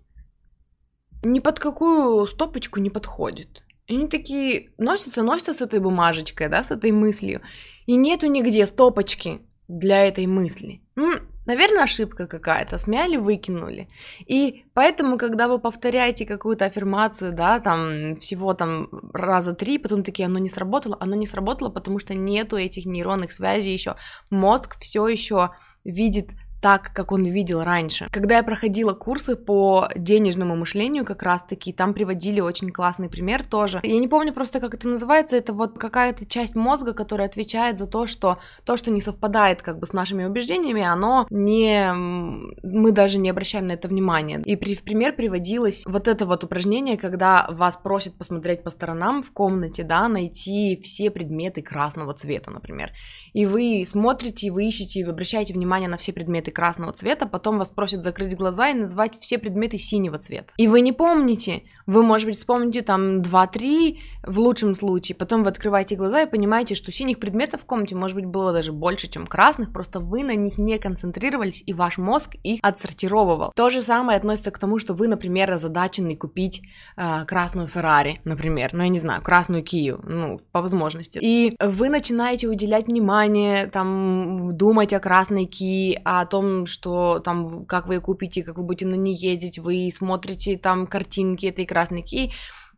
ни 1.23 1.39
под 1.39 1.59
какую 1.59 2.27
стопочку 2.27 2.79
не 2.79 2.89
подходит. 2.89 3.64
И 3.87 3.95
они 3.95 4.07
такие 4.07 4.71
носятся, 4.77 5.23
носятся 5.23 5.53
с 5.53 5.61
этой 5.61 5.79
бумажечкой, 5.79 6.49
да, 6.49 6.63
с 6.63 6.71
этой 6.71 6.91
мыслью. 6.91 7.41
И 7.85 7.95
нету 7.95 8.27
нигде 8.27 8.65
стопочки 8.65 9.41
для 9.67 10.07
этой 10.07 10.25
мысли. 10.25 10.81
Ну, 10.95 11.19
наверное, 11.45 11.83
ошибка 11.83 12.27
какая-то, 12.27 12.79
смяли, 12.79 13.17
выкинули. 13.17 13.87
И 14.25 14.65
поэтому, 14.73 15.17
когда 15.17 15.47
вы 15.47 15.59
повторяете 15.59 16.25
какую-то 16.25 16.65
аффирмацию, 16.65 17.33
да, 17.33 17.59
там, 17.59 18.17
всего 18.17 18.53
там 18.53 18.89
раза 19.13 19.53
три, 19.53 19.77
потом 19.77 20.03
такие, 20.03 20.25
оно 20.25 20.39
не 20.39 20.49
сработало, 20.49 20.97
оно 20.99 21.15
не 21.15 21.27
сработало, 21.27 21.69
потому 21.69 21.99
что 21.99 22.15
нету 22.15 22.57
этих 22.57 22.85
нейронных 22.85 23.31
связей 23.31 23.73
еще. 23.73 23.95
Мозг 24.31 24.77
все 24.79 25.07
еще 25.07 25.51
видит 25.83 26.29
так, 26.65 26.89
как 26.95 27.11
он 27.11 27.25
видел 27.25 27.63
раньше. 27.63 28.07
Когда 28.09 28.37
я 28.37 28.43
проходила 28.43 28.93
курсы 28.93 29.35
по 29.35 29.87
денежному 29.95 30.55
мышлению, 30.55 31.05
как 31.05 31.21
раз-таки, 31.21 31.71
там 31.71 31.93
приводили 31.93 32.39
очень 32.39 32.71
классный 32.71 33.07
пример 33.07 33.45
тоже. 33.45 33.81
Я 33.83 33.99
не 33.99 34.07
помню 34.07 34.33
просто, 34.33 34.59
как 34.59 34.73
это 34.73 34.87
называется, 34.87 35.35
это 35.35 35.53
вот 35.53 35.77
какая-то 35.77 36.25
часть 36.25 36.55
мозга, 36.55 36.93
которая 36.93 37.27
отвечает 37.27 37.77
за 37.77 37.85
то, 37.85 38.07
что 38.07 38.39
то, 38.63 38.77
что 38.77 38.89
не 38.89 38.99
совпадает 38.99 39.61
как 39.61 39.77
бы 39.77 39.85
с 39.85 39.93
нашими 39.93 40.25
убеждениями, 40.25 40.81
оно 40.81 41.27
не... 41.29 41.93
мы 41.93 42.91
даже 42.91 43.19
не 43.19 43.29
обращаем 43.29 43.67
на 43.67 43.73
это 43.73 43.87
внимания. 43.87 44.41
И 44.43 44.55
при, 44.55 44.73
в 44.73 44.81
пример 44.81 45.15
приводилось 45.15 45.83
вот 45.85 46.07
это 46.07 46.25
вот 46.25 46.43
упражнение, 46.43 46.97
когда 46.97 47.45
вас 47.51 47.77
просят 47.77 48.17
посмотреть 48.17 48.63
по 48.63 48.71
сторонам 48.71 49.21
в 49.21 49.31
комнате, 49.31 49.83
да, 49.83 50.07
найти 50.07 50.81
все 50.83 51.11
предметы 51.11 51.61
красного 51.61 52.15
цвета, 52.15 52.49
например. 52.49 52.91
И 53.33 53.45
вы 53.45 53.85
смотрите, 53.87 54.49
вы 54.49 54.65
ищете, 54.65 55.03
вы 55.03 55.11
обращаете 55.11 55.53
внимание 55.53 55.89
на 55.89 55.97
все 55.97 56.13
предметы 56.13 56.54
красного 56.55 56.93
цвета, 56.93 57.27
потом 57.27 57.59
вас 57.59 57.69
просят 57.69 58.03
закрыть 58.03 58.35
глаза 58.35 58.69
и 58.69 58.73
назвать 58.73 59.19
все 59.19 59.37
предметы 59.37 59.77
синего 59.77 60.17
цвета. 60.17 60.53
И 60.57 60.67
вы 60.67 60.81
не 60.81 60.93
помните, 60.93 61.63
вы, 61.87 62.03
может 62.03 62.27
быть, 62.27 62.37
вспомните 62.37 62.81
там 62.81 63.21
2-3 63.21 63.97
в 64.23 64.39
лучшем 64.39 64.75
случае, 64.75 65.15
потом 65.15 65.43
вы 65.43 65.49
открываете 65.49 65.95
глаза 65.95 66.21
и 66.21 66.29
понимаете, 66.29 66.75
что 66.75 66.91
синих 66.91 67.19
предметов 67.19 67.61
в 67.61 67.65
комнате, 67.65 67.95
может 67.95 68.15
быть, 68.15 68.25
было 68.25 68.51
даже 68.51 68.71
больше, 68.71 69.07
чем 69.07 69.27
красных, 69.27 69.71
просто 69.71 69.99
вы 69.99 70.23
на 70.23 70.35
них 70.35 70.57
не 70.57 70.77
концентрировались, 70.79 71.63
и 71.65 71.73
ваш 71.73 71.97
мозг 71.97 72.35
их 72.43 72.59
отсортировывал. 72.63 73.51
То 73.55 73.69
же 73.69 73.81
самое 73.81 74.17
относится 74.17 74.51
к 74.51 74.59
тому, 74.59 74.79
что 74.79 74.93
вы, 74.93 75.07
например, 75.07 75.51
озадачены 75.51 76.15
купить 76.15 76.61
э, 76.97 77.25
красную 77.25 77.67
Феррари, 77.67 78.21
например, 78.23 78.71
ну, 78.73 78.83
я 78.83 78.89
не 78.89 78.99
знаю, 78.99 79.21
красную 79.21 79.63
Кию, 79.63 79.99
ну, 80.03 80.39
по 80.51 80.61
возможности. 80.61 81.19
И 81.21 81.55
вы 81.59 81.89
начинаете 81.89 82.47
уделять 82.47 82.87
внимание, 82.87 83.67
там, 83.67 84.55
думать 84.57 84.93
о 84.93 84.99
красной 84.99 85.45
Кии, 85.45 85.99
о 86.03 86.25
том, 86.25 86.65
что 86.65 87.19
там, 87.19 87.65
как 87.65 87.87
вы 87.87 87.95
ее 87.95 88.01
купите, 88.01 88.43
как 88.43 88.57
вы 88.57 88.63
будете 88.63 88.87
на 88.87 88.95
ней 88.95 89.15
ездить, 89.15 89.59
вы 89.59 89.91
смотрите 89.95 90.57
там 90.57 90.87
картинки 90.87 91.45
этой 91.45 91.65
красной 91.75 92.03
Кии, 92.03 92.31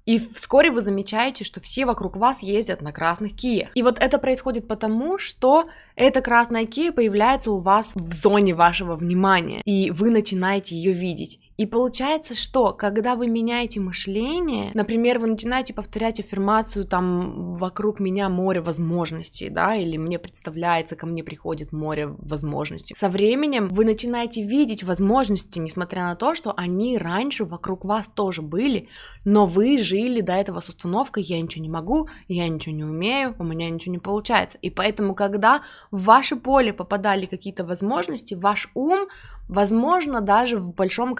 и 0.07 0.19
вскоре 0.19 0.71
вы 0.71 0.81
замечаете, 0.81 1.43
что 1.43 1.59
все 1.59 1.85
вокруг 1.85 2.15
вас 2.15 2.41
ездят 2.41 2.81
на 2.81 2.93
красных 2.93 3.35
киях. 3.35 3.69
И 3.75 3.83
вот 3.83 3.99
это 3.99 4.17
происходит 4.19 4.65
потому, 4.65 5.19
что 5.19 5.65
эта 5.97 6.21
красная 6.21 6.65
кия 6.65 6.93
появляется 6.93 7.51
у 7.51 7.59
вас 7.59 7.91
в 7.93 8.13
зоне 8.13 8.55
вашего 8.55 8.95
внимания, 8.95 9.61
и 9.65 9.91
вы 9.91 10.09
начинаете 10.09 10.75
ее 10.75 10.93
видеть. 10.93 11.41
И 11.57 11.65
получается, 11.65 12.35
что 12.35 12.71
когда 12.73 13.15
вы 13.15 13.27
меняете 13.27 13.79
мышление, 13.79 14.69
например, 14.75 15.17
вы 15.17 15.27
начинаете 15.27 15.73
повторять 15.73 16.19
аффирмацию 16.19 16.85
там 16.85 17.57
вокруг 17.57 17.99
меня 17.99 18.29
море 18.29 18.61
возможностей, 18.61 19.49
да, 19.49 19.75
или 19.75 19.97
мне 19.97 20.19
представляется, 20.19 20.95
ко 20.95 21.07
мне 21.07 21.23
приходит 21.23 21.71
море 21.71 22.07
возможностей. 22.19 22.95
Со 22.95 23.09
временем 23.09 23.69
вы 23.69 23.85
начинаете 23.85 24.43
видеть 24.43 24.83
возможности, 24.83 25.57
несмотря 25.57 26.03
на 26.03 26.15
то, 26.15 26.35
что 26.35 26.53
они 26.55 26.95
раньше 26.97 27.43
вокруг 27.43 27.85
вас 27.85 28.07
тоже 28.07 28.43
были, 28.43 28.89
но 29.25 29.47
вы 29.47 29.79
жили 29.79 30.21
до 30.21 30.33
этого 30.33 30.59
с 30.59 30.69
установкой 30.69 31.23
«я 31.23 31.41
ничего 31.41 31.63
не 31.63 31.69
могу», 31.69 32.07
«я 32.27 32.47
ничего 32.47 32.75
не 32.75 32.83
умею», 32.83 33.35
«у 33.39 33.43
меня 33.43 33.67
ничего 33.69 33.93
не 33.93 33.99
получается». 33.99 34.59
И 34.61 34.69
поэтому, 34.69 35.15
когда 35.15 35.63
в 35.89 36.03
ваше 36.03 36.35
поле 36.35 36.71
попадали 36.71 37.25
какие-то 37.25 37.65
возможности, 37.65 38.35
ваш 38.35 38.69
ум 38.75 39.07
возможно, 39.47 40.21
даже 40.21 40.57
в 40.57 40.73
большом, 40.73 41.15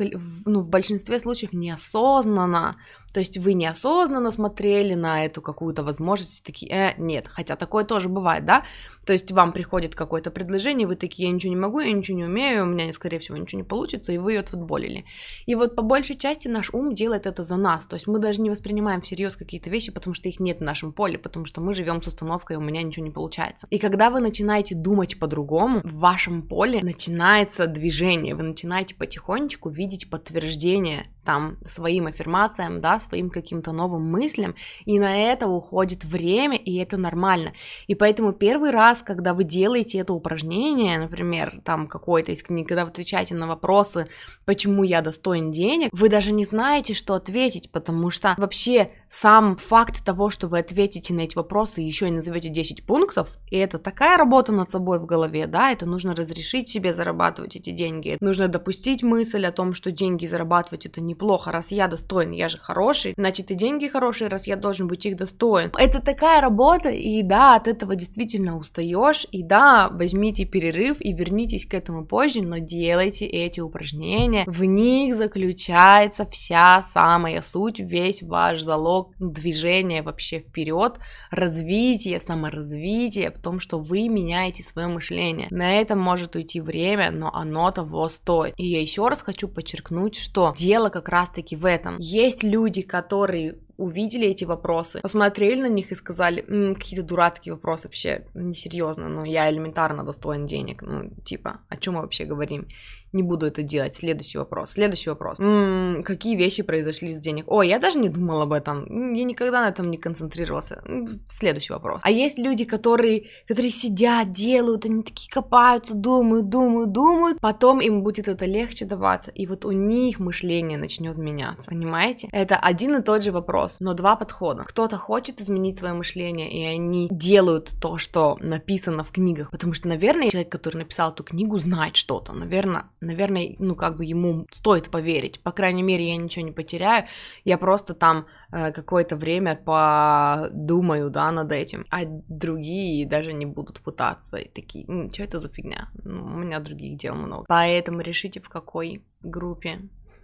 ну, 0.46 0.62
в 0.62 0.70
большинстве 0.70 1.20
случаев 1.20 1.54
неосознанно 1.54 2.78
то 3.14 3.20
есть 3.20 3.38
вы 3.38 3.54
неосознанно 3.54 4.32
смотрели 4.32 4.94
на 4.94 5.26
эту 5.26 5.42
какую-то 5.42 5.84
возможность, 5.84 6.44
такие, 6.44 6.72
э, 6.72 6.94
нет, 6.98 7.28
хотя 7.28 7.56
такое 7.56 7.84
тоже 7.84 8.10
бывает, 8.10 8.46
да? 8.46 8.64
То 9.06 9.14
есть 9.14 9.32
вам 9.32 9.54
приходит 9.54 9.96
какое-то 9.96 10.32
предложение, 10.32 10.86
вы 10.86 10.96
такие, 10.96 11.30
я 11.30 11.34
ничего 11.34 11.50
не 11.50 11.60
могу, 11.60 11.80
я 11.80 11.92
ничего 11.92 12.18
не 12.18 12.26
умею, 12.26 12.64
у 12.64 12.66
меня, 12.66 12.94
скорее 12.94 13.20
всего, 13.20 13.38
ничего 13.38 13.62
не 13.62 13.68
получится, 13.68 14.12
и 14.12 14.18
вы 14.18 14.34
ее 14.34 14.42
отфутболили. 14.42 15.06
И 15.46 15.56
вот 15.56 15.76
по 15.76 15.82
большей 15.82 16.18
части 16.18 16.50
наш 16.50 16.74
ум 16.74 16.94
делает 16.94 17.26
это 17.26 17.44
за 17.44 17.56
нас, 17.56 17.86
то 17.86 17.96
есть 17.96 18.08
мы 18.08 18.20
даже 18.20 18.42
не 18.42 18.50
воспринимаем 18.50 19.02
всерьез 19.02 19.38
какие-то 19.38 19.70
вещи, 19.70 19.92
потому 19.92 20.14
что 20.14 20.28
их 20.28 20.40
нет 20.42 20.60
в 20.60 20.64
нашем 20.64 20.92
поле, 20.92 21.18
потому 21.18 21.46
что 21.46 21.62
мы 21.62 21.74
живем 21.74 22.02
с 22.02 22.08
установкой, 22.08 22.58
у 22.58 22.62
меня 22.62 22.84
ничего 22.84 23.06
не 23.06 23.12
получается. 23.12 23.68
И 23.70 23.80
когда 23.80 24.10
вы 24.10 24.20
начинаете 24.20 24.76
думать 24.76 25.18
по-другому, 25.20 25.82
в 25.84 26.00
вашем 26.00 26.42
поле 26.42 26.82
начинается 26.84 27.66
движение, 27.68 28.36
вы 28.36 28.44
начинаете 28.44 28.96
потихонечку 28.96 29.70
видеть 29.70 30.10
подтверждение 30.10 31.08
там 31.28 31.58
своим 31.66 32.08
аффирмациям, 32.08 32.80
да, 32.80 32.97
своим 33.00 33.30
каким-то 33.30 33.72
новым 33.72 34.10
мыслям, 34.10 34.56
и 34.86 35.00
на 35.00 35.18
это 35.18 35.48
уходит 35.48 36.06
время, 36.06 36.58
и 36.58 36.76
это 36.78 36.98
нормально. 36.98 37.54
И 37.88 37.96
поэтому 37.96 38.34
первый 38.34 38.72
раз, 38.72 39.02
когда 39.02 39.34
вы 39.34 39.44
делаете 39.44 40.00
это 40.00 40.14
упражнение, 40.14 41.00
например, 41.00 41.62
там 41.64 41.88
какой-то 41.88 42.32
из 42.32 42.44
книг, 42.44 42.68
когда 42.68 42.86
вы 42.86 42.92
отвечаете 42.92 43.36
на 43.36 43.48
вопросы, 43.48 44.08
почему 44.46 44.84
я 44.84 45.02
достоин 45.02 45.52
денег, 45.52 45.90
вы 45.92 46.10
даже 46.10 46.32
не 46.32 46.44
знаете, 46.44 46.94
что 46.94 47.14
ответить, 47.14 47.72
потому 47.72 48.10
что 48.12 48.36
вообще 48.38 48.92
сам 49.10 49.58
факт 49.58 50.04
того, 50.04 50.30
что 50.30 50.48
вы 50.48 50.60
ответите 50.60 51.14
на 51.14 51.22
эти 51.22 51.36
вопросы, 51.36 51.82
еще 51.82 52.08
и 52.08 52.12
назовете 52.12 52.50
10 52.50 52.86
пунктов, 52.86 53.38
и 53.50 53.58
это 53.58 53.80
такая 53.80 54.18
работа 54.18 54.52
над 54.52 54.72
собой 54.72 55.00
в 55.00 55.06
голове, 55.06 55.48
да, 55.48 55.72
это 55.72 55.86
нужно 55.86 56.16
разрешить 56.16 56.70
себе 56.70 56.94
зарабатывать 56.94 57.56
эти 57.56 57.70
деньги, 57.70 58.18
нужно 58.20 58.48
допустить 58.48 59.04
мысль 59.04 59.46
о 59.46 59.52
том, 59.52 59.74
что 59.74 59.92
деньги 59.92 60.26
зарабатывать 60.26 60.86
это 60.86 61.02
неплохо, 61.02 61.52
раз 61.52 61.72
я 61.72 61.88
достоин, 61.88 62.32
я 62.32 62.50
же 62.50 62.58
хороший, 62.58 62.87
хороший, 62.88 63.14
значит 63.18 63.52
и 63.52 63.56
деньги 63.56 63.88
хорошие, 63.88 64.30
раз 64.30 64.48
я 64.48 64.56
должен 64.56 64.88
быть 64.88 65.06
их 65.06 65.18
достоин. 65.18 65.72
Это 65.78 66.02
такая 66.02 66.42
работа, 66.42 66.90
и 66.90 67.22
да, 67.22 67.56
от 67.56 67.68
этого 67.68 67.96
действительно 67.96 68.58
устаешь, 68.58 69.28
и 69.32 69.44
да, 69.44 69.90
возьмите 69.92 70.46
перерыв 70.46 70.98
и 71.02 71.12
вернитесь 71.14 71.66
к 71.66 71.74
этому 71.74 72.06
позже, 72.06 72.42
но 72.42 72.60
делайте 72.60 73.26
эти 73.26 73.60
упражнения, 73.60 74.46
в 74.48 74.64
них 74.64 75.16
заключается 75.16 76.26
вся 76.26 76.84
самая 76.84 77.42
суть, 77.42 77.80
весь 77.80 78.24
ваш 78.24 78.62
залог 78.62 79.12
движения 79.20 80.02
вообще 80.02 80.40
вперед, 80.40 81.00
развитие, 81.30 82.22
саморазвитие 82.22 83.32
в 83.32 83.40
том, 83.42 83.60
что 83.60 83.80
вы 83.80 84.08
меняете 84.08 84.64
свое 84.64 84.88
мышление. 84.88 85.48
На 85.52 85.82
этом 85.82 86.00
может 86.00 86.36
уйти 86.36 86.62
время, 86.62 87.12
но 87.12 87.34
оно 87.34 87.70
того 87.72 88.08
стоит. 88.08 88.54
И 88.58 88.66
я 88.66 88.80
еще 88.80 89.08
раз 89.10 89.22
хочу 89.22 89.50
подчеркнуть, 89.50 90.16
что 90.16 90.54
дело 90.56 90.90
как 90.90 91.10
раз-таки 91.10 91.58
в 91.58 91.66
этом. 91.66 91.98
Есть 92.00 92.44
люди, 92.44 92.77
которые 92.84 93.56
увидели 93.78 94.28
эти 94.28 94.44
вопросы, 94.44 95.00
посмотрели 95.02 95.62
на 95.62 95.70
них 95.70 95.92
и 95.92 95.96
сказали, 95.96 96.44
М, 96.48 96.76
какие-то 96.76 97.06
дурацкие 97.06 97.54
вопросы 97.54 97.88
вообще, 97.88 98.26
несерьезно, 98.34 99.08
ну 99.08 99.24
я 99.24 99.50
элементарно 99.50 100.04
достоин 100.04 100.48
денег, 100.48 100.82
ну 100.82 101.12
типа, 101.24 101.62
о 101.70 101.78
чем 101.78 101.96
мы 101.96 102.02
вообще 102.02 102.26
говорим? 102.26 102.68
Не 103.14 103.24
буду 103.24 103.46
это 103.46 103.64
делать. 103.64 103.96
Следующий 103.96 104.38
вопрос. 104.38 104.72
Следующий 104.72 105.10
вопрос. 105.10 105.40
М-м, 105.40 106.04
какие 106.04 106.36
вещи 106.36 106.62
произошли 106.62 107.14
с 107.14 107.20
денег? 107.20 107.46
Ой, 107.48 107.70
я 107.70 107.80
даже 107.80 108.00
не 108.00 108.10
думал 108.10 108.42
об 108.42 108.52
этом. 108.52 109.14
Я 109.14 109.24
никогда 109.24 109.62
на 109.62 109.70
этом 109.70 109.90
не 109.90 109.98
концентрировался. 109.98 110.84
Следующий 111.30 111.72
вопрос. 111.72 112.02
А 112.04 112.12
есть 112.12 112.38
люди, 112.38 112.66
которые, 112.66 113.28
которые 113.48 113.72
сидят, 113.72 114.32
делают, 114.32 114.86
они 114.86 115.04
такие 115.04 115.32
копаются, 115.32 115.94
думают, 115.94 116.50
думают, 116.50 116.92
думают. 116.92 117.40
Потом 117.40 117.80
им 117.80 118.04
будет 118.04 118.28
это 118.28 118.46
легче 118.46 118.84
даваться. 118.86 119.32
И 119.32 119.48
вот 119.48 119.64
у 119.64 119.72
них 119.72 120.20
мышление 120.20 120.78
начнет 120.78 121.18
меняться. 121.18 121.70
Понимаете? 121.70 122.28
Это 122.34 122.58
один 122.58 122.98
и 122.98 123.02
тот 123.02 123.24
же 123.24 123.32
вопрос, 123.68 123.80
но 123.80 123.94
два 123.94 124.16
подхода. 124.16 124.64
Кто-то 124.64 124.98
хочет 124.98 125.42
изменить 125.42 125.80
свое 125.80 125.94
мышление, 125.94 126.50
и 126.50 126.64
они 126.64 127.08
делают 127.12 127.76
то, 127.80 127.98
что 127.98 128.38
написано 128.40 129.04
в 129.04 129.12
книгах. 129.12 129.52
Потому 129.52 129.74
что, 129.74 129.88
наверное, 129.88 130.30
человек, 130.30 130.52
который 130.52 130.78
написал 130.78 131.12
эту 131.12 131.24
книгу, 131.24 131.60
знает 131.60 131.96
что-то. 131.96 132.34
Наверное, 132.34 132.84
наверное, 133.02 133.56
ну, 133.60 133.76
как 133.76 133.98
бы 133.98 134.06
ему 134.06 134.46
стоит 134.52 134.90
поверить. 134.90 135.40
По 135.44 135.52
крайней 135.52 135.84
мере, 135.84 136.10
я 136.10 136.18
ничего 136.18 136.46
не 136.46 136.52
потеряю. 136.52 137.06
Я 137.46 137.58
просто 137.58 137.94
там 137.94 138.26
э, 138.52 138.72
какое-то 138.72 139.16
время 139.16 139.56
подумаю, 139.56 141.10
да, 141.10 141.32
над 141.32 141.52
этим. 141.52 141.86
А 141.90 142.00
другие 142.06 143.08
даже 143.08 143.34
не 143.34 143.46
будут 143.46 143.80
пытаться. 143.82 144.38
И 144.38 144.50
такие, 144.50 144.86
ну, 144.88 145.10
что 145.12 145.24
это 145.24 145.40
за 145.40 145.50
фигня? 145.50 145.90
Ну, 146.04 146.26
у 146.26 146.38
меня 146.38 146.60
других 146.60 146.98
дел 146.98 147.16
много. 147.16 147.46
Поэтому 147.48 148.02
решите, 148.02 148.40
в 148.40 148.50
какой 148.50 149.02
группе 149.22 149.80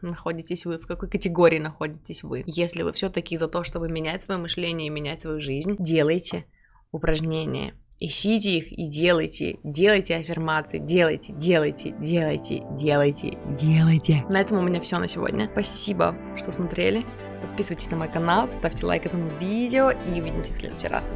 находитесь 0.09 0.65
вы, 0.65 0.77
в 0.77 0.87
какой 0.87 1.09
категории 1.09 1.59
находитесь 1.59 2.23
вы. 2.23 2.43
Если 2.45 2.83
вы 2.83 2.93
все-таки 2.93 3.37
за 3.37 3.47
то, 3.47 3.63
чтобы 3.63 3.89
менять 3.89 4.23
свое 4.23 4.39
мышление 4.39 4.87
и 4.87 4.91
менять 4.91 5.21
свою 5.21 5.39
жизнь, 5.39 5.75
делайте 5.79 6.45
упражнения 6.91 7.73
Ищите 8.05 8.57
их 8.57 8.71
и 8.71 8.87
делайте, 8.87 9.59
делайте 9.63 10.15
аффирмации, 10.15 10.77
делайте, 10.77 11.31
делайте, 11.31 11.95
делайте, 12.01 12.61
делайте, 12.71 13.37
делайте. 13.47 14.25
На 14.27 14.41
этом 14.41 14.57
у 14.57 14.61
меня 14.61 14.81
все 14.81 14.99
на 14.99 15.07
сегодня. 15.07 15.49
Спасибо, 15.49 16.13
что 16.35 16.51
смотрели. 16.51 17.05
Подписывайтесь 17.41 17.89
на 17.91 17.95
мой 17.95 18.11
канал, 18.11 18.51
ставьте 18.51 18.85
лайк 18.85 19.05
этому 19.05 19.29
видео 19.39 19.91
и 19.91 20.19
увидимся 20.19 20.51
в 20.51 20.57
следующий 20.57 20.87
раз. 20.87 21.11